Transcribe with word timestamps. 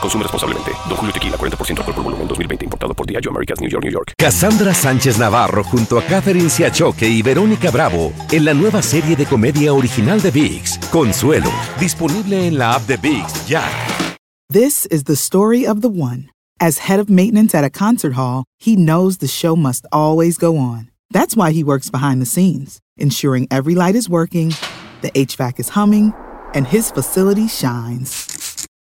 Consume 0.00 0.22
responsablemente. 0.22 0.72
Don 0.88 0.96
Julio 0.96 1.12
Tequila, 1.12 1.36
40% 1.36 1.78
alcohol 1.78 1.94
por 1.94 2.04
volumen, 2.04 2.28
2020. 2.28 2.64
Importado 2.64 2.94
por 2.94 3.06
Diageo 3.06 3.30
Americas, 3.30 3.60
New 3.60 3.70
York, 3.70 3.84
New 3.84 3.92
York. 3.92 4.12
Cassandra 4.18 4.74
Sánchez 4.74 5.18
Navarro 5.18 5.62
junto 5.64 5.98
a 5.98 6.02
Catherine 6.02 6.50
Siachoque 6.50 7.08
y 7.08 7.22
Verónica 7.22 7.70
Bravo 7.70 8.12
en 8.30 8.44
la 8.44 8.54
nueva 8.54 8.82
serie 8.82 9.16
de 9.16 9.26
comedia 9.26 9.72
original 9.72 10.20
de 10.20 10.30
VIX, 10.30 10.78
Consuelo. 10.90 11.50
Disponible 11.78 12.46
en 12.46 12.58
la 12.58 12.74
app 12.74 12.86
de 12.86 12.96
VIX, 12.96 13.46
ya. 13.46 13.62
This 14.48 14.86
is 14.86 15.04
the 15.04 15.16
story 15.16 15.66
of 15.66 15.80
the 15.80 15.88
one. 15.88 16.30
As 16.60 16.78
head 16.88 17.00
of 17.00 17.10
maintenance 17.10 17.54
at 17.54 17.64
a 17.64 17.70
concert 17.70 18.14
hall, 18.14 18.44
he 18.58 18.76
knows 18.76 19.18
the 19.18 19.28
show 19.28 19.56
must 19.56 19.84
always 19.92 20.38
go 20.38 20.56
on. 20.56 20.90
That's 21.10 21.36
why 21.36 21.52
he 21.52 21.62
works 21.62 21.90
behind 21.90 22.22
the 22.22 22.26
scenes, 22.26 22.78
ensuring 22.96 23.46
every 23.50 23.74
light 23.74 23.94
is 23.94 24.08
working, 24.08 24.54
the 25.02 25.10
HVAC 25.10 25.60
is 25.60 25.70
humming, 25.70 26.14
and 26.54 26.66
his 26.66 26.90
facility 26.90 27.48
shines. 27.48 28.35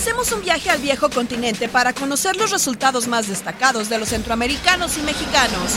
Hacemos 0.00 0.32
un 0.32 0.40
viaje 0.40 0.70
al 0.70 0.80
viejo 0.80 1.10
continente 1.10 1.68
para 1.68 1.92
conocer 1.92 2.34
los 2.34 2.50
resultados 2.50 3.06
más 3.06 3.28
destacados 3.28 3.90
de 3.90 3.98
los 3.98 4.08
centroamericanos 4.08 4.96
y 4.96 5.02
mexicanos. 5.02 5.72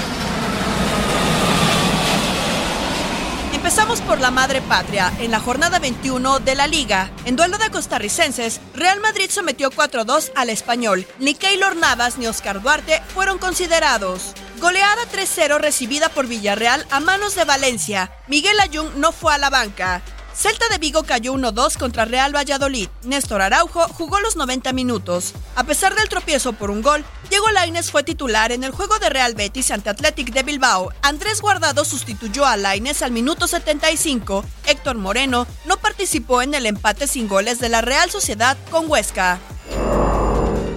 Empezamos 3.52 4.00
por 4.00 4.22
la 4.22 4.32
madre 4.32 4.62
patria, 4.62 5.12
en 5.20 5.30
la 5.30 5.42
jornada 5.42 5.78
21 5.80 6.40
de 6.40 6.56
la 6.56 6.68
liga. 6.68 7.12
En 7.26 7.36
duelo 7.36 7.58
de 7.58 7.70
costarricenses, 7.70 8.62
Real 8.74 9.02
Madrid 9.02 9.30
sometió 9.30 9.70
4-2 9.70 10.32
al 10.36 10.50
español. 10.50 11.06
Ni 11.20 11.34
Keylor 11.34 11.76
Navas 11.76 12.18
ni 12.18 12.26
Oscar 12.26 12.62
Duarte 12.62 13.02
fueron 13.14 13.40
considerados. 13.40 14.36
Goleada 14.62 15.02
3-0 15.12 15.60
recibida 15.60 16.08
por 16.08 16.28
Villarreal 16.28 16.88
a 16.92 17.02
manos 17.02 17.36
de 17.36 17.44
Valencia. 17.44 18.10
Miguel 18.30 18.58
Ayun 18.62 19.02
no 19.02 19.12
fue 19.12 19.34
a 19.34 19.38
la 19.38 19.50
banca. 19.50 20.02
Celta 20.36 20.68
de 20.70 20.80
Vigo 20.80 21.04
cayó 21.04 21.34
1-2 21.34 21.78
contra 21.78 22.06
Real 22.06 22.36
Valladolid. 22.36 22.90
Néstor 23.04 23.42
Araujo 23.42 23.88
jugó 23.90 24.20
los 24.20 24.36
90 24.36 24.74
minutos. 24.74 25.34
A 25.56 25.64
pesar 25.64 25.94
del 25.94 26.10
tropiezo 26.10 26.54
por 26.54 26.72
un 26.72 26.82
gol, 26.82 27.06
Diego 27.30 27.52
Lainez 27.52 27.92
fue 27.92 28.04
titular 28.04 28.52
en 28.52 28.64
el 28.64 28.72
juego 28.72 28.98
de 28.98 29.10
Real 29.10 29.36
Betis 29.36 29.70
ante 29.70 29.92
Athletic 29.92 30.34
de 30.34 30.42
Bilbao. 30.42 30.90
Andrés 31.04 31.40
Guardado 31.40 31.86
sustituyó 31.86 32.46
a 32.46 32.58
Lainez 32.58 33.04
al 33.04 33.12
minuto 33.12 33.48
75. 33.48 34.44
Héctor 34.66 34.98
Moreno 34.98 35.46
no 35.66 35.78
participó 35.78 36.42
en 36.42 36.56
el 36.56 36.66
empate 36.66 37.08
sin 37.08 37.28
goles 37.28 37.60
de 37.60 37.70
la 37.70 37.82
Real 37.82 38.10
Sociedad 38.10 38.58
con 38.72 38.90
Huesca. 38.90 39.40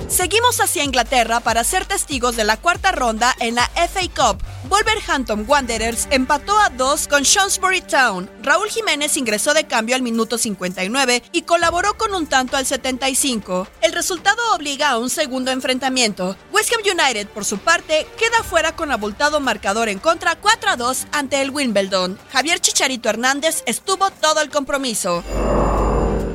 Seguimos 0.09 0.61
hacia 0.61 0.85
Inglaterra 0.85 1.41
para 1.41 1.65
ser 1.65 1.85
testigos 1.85 2.37
de 2.37 2.45
la 2.45 2.57
cuarta 2.57 2.93
ronda 2.93 3.35
en 3.41 3.57
la 3.57 3.69
FA 3.75 4.03
Cup. 4.15 4.41
Wolverhampton 4.69 5.45
Wanderers 5.49 6.07
empató 6.11 6.57
a 6.59 6.71
dos 6.71 7.09
con 7.09 7.25
Shrewsbury 7.25 7.81
Town. 7.81 8.31
Raúl 8.41 8.69
Jiménez 8.69 9.17
ingresó 9.17 9.53
de 9.53 9.67
cambio 9.67 9.97
al 9.97 10.03
minuto 10.03 10.39
59 10.39 11.25
y 11.33 11.43
colaboró 11.43 11.95
con 11.95 12.15
un 12.15 12.29
tanto 12.29 12.57
al 12.57 12.67
75. 12.67 13.67
El 13.81 13.93
resultado 13.93 14.41
obliga 14.55 14.91
a 14.91 14.99
un 14.99 15.11
segundo 15.11 15.51
enfrentamiento. 15.51 16.37
West 16.53 16.73
Ham 16.73 16.83
United, 16.85 17.27
por 17.29 17.45
su 17.45 17.59
parte, 17.59 18.07
queda 18.17 18.45
fuera 18.45 18.77
con 18.77 18.93
abultado 18.93 19.41
marcador 19.41 19.89
en 19.89 19.99
contra 19.99 20.37
4 20.37 20.71
a 20.71 20.77
2 20.77 21.07
ante 21.11 21.43
el 21.43 21.51
Wimbledon. 21.51 22.17
Javier 22.33 22.61
Chicharito 22.61 23.09
Hernández 23.09 23.65
estuvo 23.67 24.11
todo 24.11 24.41
el 24.41 24.51
compromiso. 24.51 25.25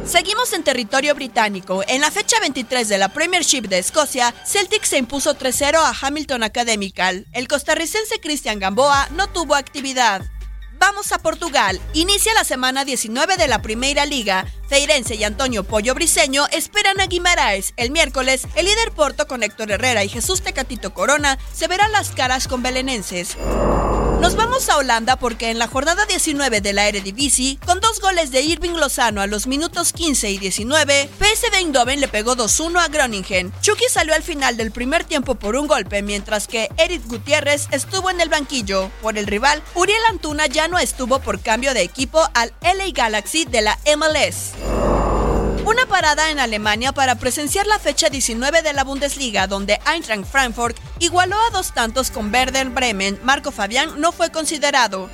Seguimos 0.05 0.51
en 0.53 0.63
territorio 0.63 1.15
británico. 1.15 1.83
En 1.87 2.01
la 2.01 2.11
fecha 2.11 2.39
23 2.39 2.89
de 2.89 2.97
la 2.97 3.09
Premiership 3.09 3.61
de 3.61 3.79
Escocia, 3.79 4.33
Celtic 4.45 4.83
se 4.83 4.97
impuso 4.97 5.37
3-0 5.37 5.75
a 5.75 5.93
Hamilton 6.01 6.43
Academical. 6.43 7.27
El 7.31 7.47
costarricense 7.47 8.19
Cristian 8.19 8.59
Gamboa 8.59 9.07
no 9.11 9.27
tuvo 9.27 9.55
actividad. 9.55 10.23
Vamos 10.79 11.11
a 11.11 11.19
Portugal. 11.19 11.79
Inicia 11.93 12.33
la 12.33 12.43
semana 12.43 12.83
19 12.83 13.37
de 13.37 13.47
la 13.47 13.61
Primera 13.61 14.07
Liga. 14.07 14.47
Feirense 14.67 15.13
y 15.13 15.23
Antonio 15.23 15.63
Pollo 15.63 15.93
Briseño 15.93 16.47
esperan 16.51 16.99
a 16.99 17.05
Guimaraes. 17.05 17.73
El 17.77 17.91
miércoles, 17.91 18.47
el 18.55 18.65
líder 18.65 18.91
Porto 18.91 19.27
con 19.27 19.43
Héctor 19.43 19.71
Herrera 19.71 20.03
y 20.03 20.09
Jesús 20.09 20.41
Tecatito 20.41 20.95
Corona 20.95 21.37
se 21.53 21.67
verán 21.67 21.91
las 21.91 22.09
caras 22.09 22.47
con 22.47 22.63
belenenses. 22.63 23.37
Nos 24.21 24.35
vamos 24.35 24.69
a 24.69 24.77
Holanda 24.77 25.15
porque 25.15 25.49
en 25.49 25.57
la 25.57 25.67
jornada 25.67 26.05
19 26.05 26.61
de 26.61 26.73
la 26.73 26.87
Eredivisie, 26.87 27.57
con 27.65 27.79
dos 27.79 27.99
goles 27.99 28.29
de 28.29 28.43
Irving 28.43 28.75
Lozano 28.75 29.19
a 29.19 29.25
los 29.25 29.47
minutos 29.47 29.93
15 29.93 30.29
y 30.29 30.37
19, 30.37 31.09
PSV 31.17 31.55
Eindhoven 31.55 31.99
le 31.99 32.07
pegó 32.07 32.35
2-1 32.35 32.81
a 32.81 32.87
Groningen. 32.87 33.51
Chucky 33.61 33.85
salió 33.89 34.13
al 34.13 34.21
final 34.21 34.57
del 34.57 34.69
primer 34.69 35.05
tiempo 35.05 35.33
por 35.33 35.55
un 35.55 35.65
golpe, 35.65 36.03
mientras 36.03 36.47
que 36.47 36.69
Eric 36.77 37.01
Gutiérrez 37.07 37.67
estuvo 37.71 38.11
en 38.11 38.21
el 38.21 38.29
banquillo. 38.29 38.91
Por 39.01 39.17
el 39.17 39.25
rival, 39.25 39.63
Uriel 39.73 39.97
Antuna 40.11 40.45
ya 40.45 40.67
no 40.67 40.77
estuvo 40.77 41.17
por 41.17 41.41
cambio 41.41 41.73
de 41.73 41.81
equipo 41.81 42.21
al 42.35 42.53
LA 42.61 42.91
Galaxy 42.93 43.45
de 43.45 43.61
la 43.61 43.79
MLS. 43.97 44.90
Una 45.65 45.85
parada 45.85 46.31
en 46.31 46.39
Alemania 46.39 46.91
para 46.91 47.15
presenciar 47.15 47.67
la 47.67 47.77
fecha 47.77 48.09
19 48.09 48.63
de 48.63 48.73
la 48.73 48.83
Bundesliga, 48.83 49.45
donde 49.45 49.79
Eintracht 49.85 50.25
Frankfurt 50.25 50.77
igualó 50.99 51.37
a 51.39 51.51
dos 51.51 51.73
tantos 51.73 52.09
con 52.09 52.33
Werder 52.33 52.69
Bremen. 52.69 53.19
Marco 53.23 53.51
Fabián 53.51 54.01
no 54.01 54.11
fue 54.11 54.31
considerado. 54.31 55.09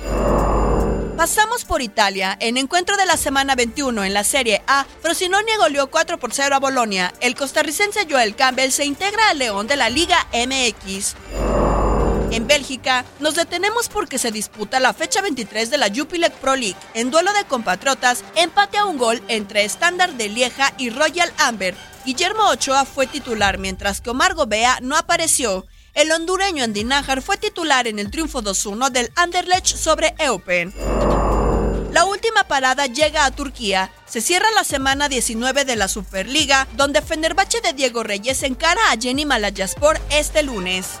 Pasamos 1.18 1.64
por 1.64 1.82
Italia. 1.82 2.36
En 2.40 2.56
encuentro 2.56 2.96
de 2.96 3.04
la 3.04 3.16
semana 3.16 3.56
21 3.56 4.04
en 4.04 4.14
la 4.14 4.24
Serie 4.24 4.62
A, 4.66 4.86
Frosinone 5.02 5.56
goleó 5.58 5.88
4 5.88 6.18
por 6.18 6.32
0 6.32 6.54
a 6.54 6.60
Bolonia. 6.60 7.12
El 7.20 7.34
costarricense 7.34 8.06
Joel 8.08 8.34
Campbell 8.34 8.70
se 8.70 8.84
integra 8.84 9.28
al 9.28 9.38
León 9.38 9.66
de 9.66 9.76
la 9.76 9.90
Liga 9.90 10.28
MX. 10.32 11.67
En 12.30 12.46
Bélgica, 12.46 13.04
nos 13.20 13.36
detenemos 13.36 13.88
porque 13.88 14.18
se 14.18 14.30
disputa 14.30 14.80
la 14.80 14.92
fecha 14.92 15.22
23 15.22 15.70
de 15.70 15.78
la 15.78 15.88
Jupiler 15.94 16.30
Pro 16.30 16.56
League. 16.56 16.76
En 16.94 17.10
duelo 17.10 17.32
de 17.32 17.44
compatriotas, 17.44 18.22
empate 18.36 18.76
a 18.76 18.84
un 18.84 18.98
gol 18.98 19.22
entre 19.28 19.64
Standard 19.64 20.12
de 20.12 20.28
Lieja 20.28 20.74
y 20.76 20.90
Royal 20.90 21.32
Amber. 21.38 21.74
Guillermo 22.04 22.48
Ochoa 22.48 22.84
fue 22.84 23.06
titular 23.06 23.58
mientras 23.58 24.00
que 24.00 24.10
Omar 24.10 24.34
Gobea 24.34 24.78
no 24.82 24.96
apareció. 24.96 25.66
El 25.94 26.12
hondureño 26.12 26.64
Andy 26.64 26.84
Nájar 26.84 27.22
fue 27.22 27.38
titular 27.38 27.86
en 27.86 27.98
el 27.98 28.10
triunfo 28.10 28.42
2-1 28.42 28.90
del 28.90 29.10
Anderlecht 29.16 29.66
sobre 29.66 30.14
Eupen. 30.18 30.74
La 31.92 32.04
última 32.04 32.44
parada 32.44 32.86
llega 32.86 33.24
a 33.24 33.30
Turquía. 33.30 33.90
Se 34.06 34.20
cierra 34.20 34.50
la 34.54 34.64
semana 34.64 35.08
19 35.08 35.64
de 35.64 35.76
la 35.76 35.88
Superliga, 35.88 36.68
donde 36.76 37.00
Fenerbahce 37.00 37.60
de 37.62 37.72
Diego 37.72 38.02
Reyes 38.02 38.42
encara 38.42 38.80
a 38.92 38.96
Jenny 38.96 39.24
Malayaspor 39.24 39.98
este 40.10 40.42
lunes. 40.42 41.00